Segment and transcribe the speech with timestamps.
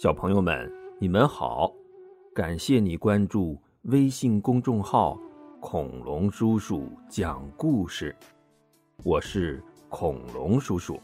[0.00, 1.70] 小朋友们，你们好！
[2.34, 5.20] 感谢你关注微信公众号
[5.60, 8.16] “恐龙叔叔讲故事”，
[9.04, 10.98] 我是恐龙叔叔。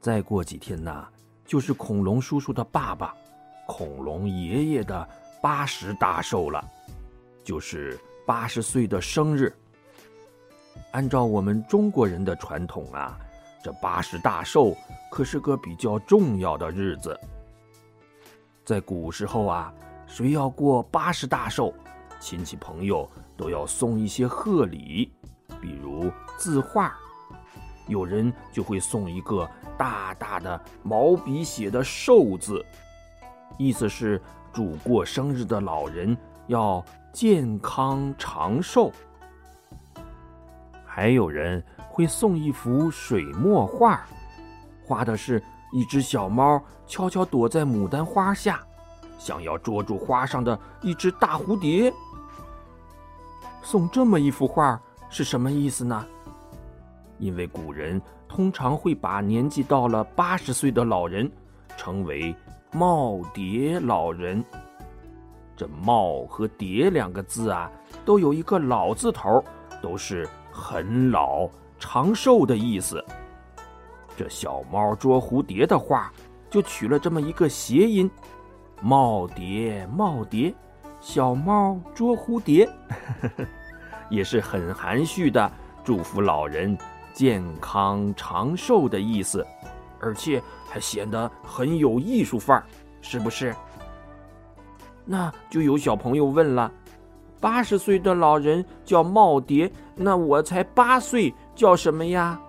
[0.00, 1.06] 再过几天呐，
[1.44, 3.14] 就是恐龙叔叔的爸爸
[3.66, 5.06] 恐龙爷爷的
[5.42, 6.64] 八十大寿了，
[7.44, 9.52] 就是八十岁的生日。
[10.92, 13.18] 按照我们中国人的传统啊。
[13.68, 14.74] 这八十大寿
[15.10, 17.14] 可是个比较重要的日子。
[18.64, 19.70] 在古时候啊，
[20.06, 21.74] 谁要过八十大寿，
[22.18, 25.12] 亲戚朋友都要送一些贺礼，
[25.60, 26.94] 比如字画，
[27.88, 29.46] 有人就会送一个
[29.76, 32.64] 大大的毛笔写的“寿”字，
[33.58, 34.18] 意思是
[34.50, 36.16] 祝过生日的老人
[36.46, 36.82] 要
[37.12, 38.90] 健康长寿。
[40.88, 41.62] 还有人。
[41.90, 44.06] 会送一幅水墨画，
[44.84, 48.60] 画的是一只小猫悄悄躲在牡丹花下，
[49.18, 51.92] 想要捉住花上的一只大蝴蝶。
[53.64, 56.06] 送这么一幅画是什么意思呢？
[57.18, 61.28] 因为古人通常会把年纪到了八十岁的老人
[61.76, 62.32] 称为
[62.72, 64.44] “耄耋老人”。
[65.58, 67.68] 这“耄”和“耋”两个字啊，
[68.04, 69.42] 都有一个老字头，
[69.82, 70.28] 都是
[70.58, 71.48] 很老。
[71.80, 73.02] 长寿的意思。
[74.16, 76.10] 这小猫捉蝴蝶的画，
[76.50, 78.10] 就取了这么一个谐音：
[78.82, 80.52] 耄耋耄耋，
[81.00, 82.68] 小猫捉蝴蝶，
[84.10, 85.48] 也是很含蓄的
[85.84, 86.76] 祝福老人
[87.12, 89.46] 健康长寿的意思，
[90.00, 92.64] 而且还显得很有艺术范儿，
[93.00, 93.54] 是不是？
[95.04, 96.72] 那就有小朋友问了：
[97.40, 101.34] 八十岁的老人叫耄耋，那我才八岁。
[101.54, 102.40] 叫什么呀？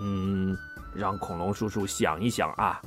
[0.00, 0.56] 嗯，
[0.94, 2.80] 让恐龙叔叔想一想啊。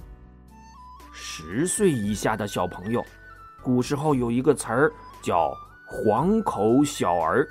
[1.14, 3.05] 十岁以下的小朋友，
[3.61, 5.54] 古时候有一个词儿叫
[5.86, 7.48] “黄口小儿”。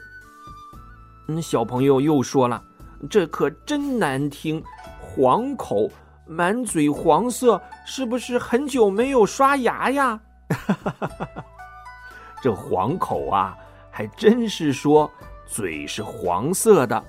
[1.29, 2.61] 嗯，小朋友又说了，
[3.09, 4.61] 这可真难听
[4.99, 5.89] ，“黄口”
[6.27, 10.21] 满嘴黄色，是不是很久没有刷牙呀？
[12.43, 13.57] 这“黄口”啊，
[13.93, 15.09] 还真是说
[15.47, 17.03] 嘴是黄色的。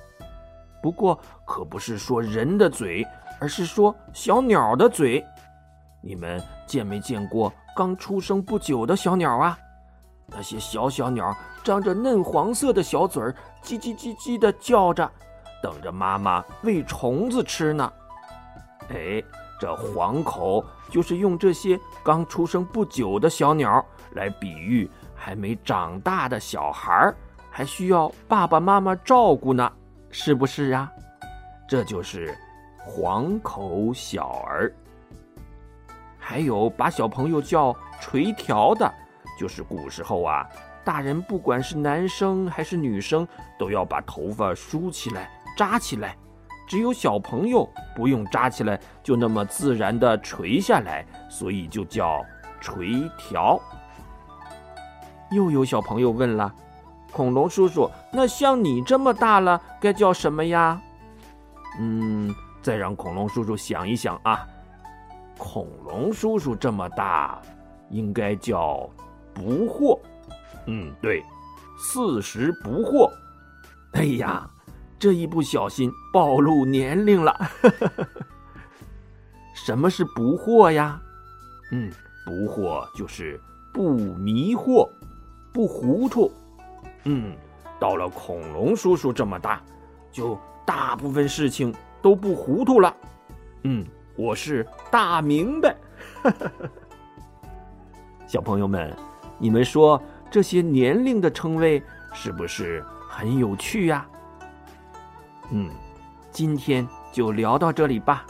[0.80, 3.04] 不过可不是说人的嘴，
[3.40, 5.24] 而是说小鸟的嘴。
[6.00, 9.58] 你们见没见过刚出生不久的小鸟啊？
[10.26, 11.34] 那些小小鸟
[11.64, 15.10] 张着嫩黄色的小嘴儿，叽叽叽叽的叫着，
[15.62, 17.92] 等着妈妈喂虫子吃呢。
[18.90, 19.22] 哎，
[19.58, 27.16] 这黄口就是用这些刚出生不久的小鸟来比喻还没长大的小孩儿，
[27.58, 29.68] 还需要爸爸妈妈照顾呢。
[30.12, 30.88] 是不是啊？
[31.68, 32.32] 这就是
[32.78, 34.72] 黄口小儿。
[36.16, 38.88] 还有把小朋友叫垂条的，
[39.36, 40.46] 就是古时候啊，
[40.84, 43.26] 大人不管是男生还是女生，
[43.58, 46.16] 都要把头发梳起来、扎起来，
[46.64, 52.24] 只有小朋友不用扎起来，就那么自然的垂下来，所以就叫
[52.60, 53.58] 垂条。
[55.32, 56.54] 又有小朋友问了。
[57.12, 60.80] 恐龙叔叔，那像你这么大了，该叫什么呀？
[61.80, 64.46] 嗯，再让恐龙叔叔想一想啊。
[65.36, 67.40] 恐龙叔叔这么大，
[67.90, 68.88] 应该叫
[69.32, 69.98] 不惑。
[70.66, 71.24] 嗯，对，
[71.78, 73.10] 四十不惑。
[73.92, 74.48] 哎呀，
[74.98, 77.34] 这一不小心暴露年龄了。
[79.54, 81.00] 什么是不惑呀？
[81.72, 81.90] 嗯，
[82.26, 83.40] 不惑就是
[83.72, 84.88] 不迷惑，
[85.52, 86.30] 不糊涂。
[87.04, 87.34] 嗯，
[87.78, 89.62] 到了恐龙叔叔这么大，
[90.10, 92.94] 就大部分事情都不糊涂了。
[93.62, 93.84] 嗯，
[94.16, 95.76] 我是大明白。
[98.26, 98.94] 小朋友们，
[99.38, 100.00] 你们说
[100.30, 101.82] 这些年龄的称谓
[102.12, 104.06] 是不是很有趣呀？
[105.50, 105.70] 嗯，
[106.30, 108.26] 今天就聊到这里吧。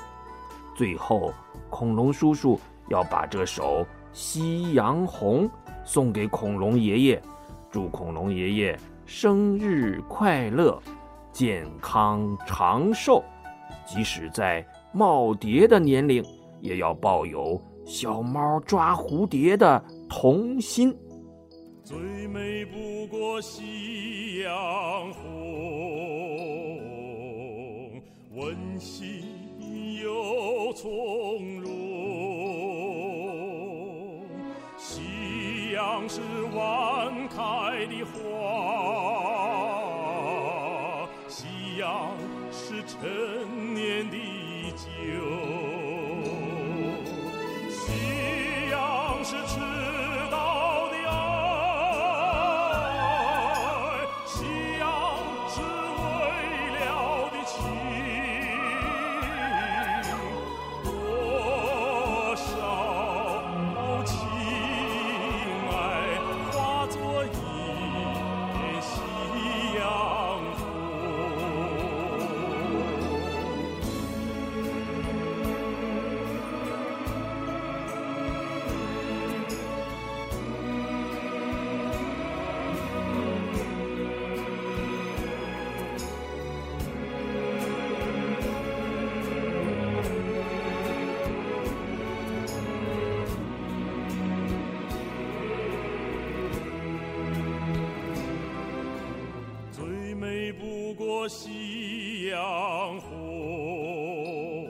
[0.76, 1.34] 最后，
[1.68, 3.82] 恐龙叔叔要把这首
[4.12, 5.48] 《夕阳红》
[5.84, 7.22] 送给恐龙爷爷。
[7.70, 10.80] 祝恐龙爷爷生日快乐，
[11.30, 13.22] 健康长寿。
[13.86, 16.24] 即使在耄耋的年龄，
[16.60, 20.96] 也要抱有小猫抓蝴蝶的童心。
[21.84, 21.98] 最
[22.28, 25.28] 美不过夕阳红，
[28.34, 29.22] 温馨
[30.02, 31.57] 又从
[36.06, 36.20] 是
[36.54, 36.98] 万。
[37.28, 38.16] 开的花，
[41.28, 42.10] 夕阳
[42.50, 43.37] 是陈
[101.28, 104.66] 夕阳红，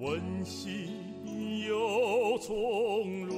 [0.00, 0.88] 温馨
[1.64, 3.36] 又从容。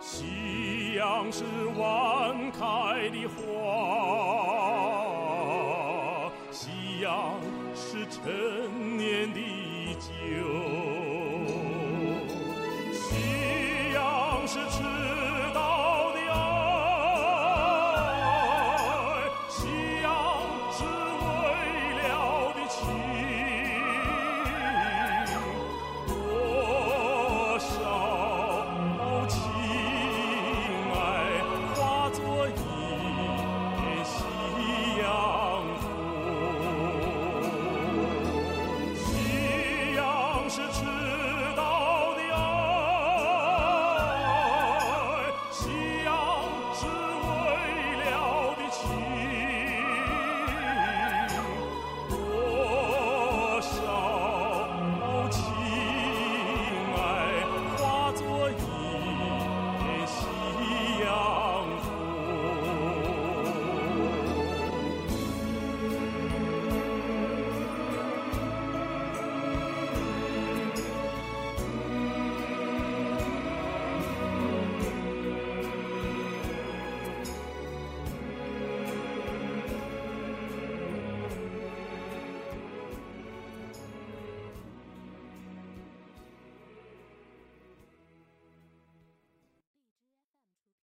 [0.00, 1.44] 夕阳是
[1.78, 3.36] 晚开的花，
[6.50, 6.70] 夕
[7.02, 7.38] 阳
[7.74, 9.40] 是陈年的
[10.00, 10.08] 酒。